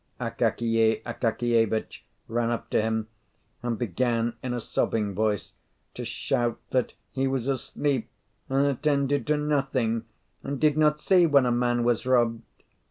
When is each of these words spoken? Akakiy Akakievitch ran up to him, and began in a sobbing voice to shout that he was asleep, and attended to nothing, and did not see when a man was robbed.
Akakiy 0.19 1.03
Akakievitch 1.05 2.03
ran 2.27 2.49
up 2.49 2.71
to 2.71 2.81
him, 2.81 3.07
and 3.61 3.77
began 3.77 4.33
in 4.41 4.51
a 4.51 4.59
sobbing 4.59 5.13
voice 5.13 5.51
to 5.93 6.03
shout 6.03 6.59
that 6.71 6.93
he 7.11 7.27
was 7.27 7.47
asleep, 7.47 8.09
and 8.49 8.65
attended 8.65 9.27
to 9.27 9.37
nothing, 9.37 10.05
and 10.41 10.59
did 10.59 10.75
not 10.75 10.99
see 10.99 11.27
when 11.27 11.45
a 11.45 11.51
man 11.51 11.83
was 11.83 12.07
robbed. 12.07 12.41